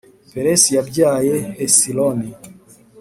[0.31, 2.29] Peresi yabyaye hesironi